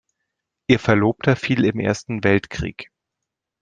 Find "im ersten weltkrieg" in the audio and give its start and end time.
1.63-2.89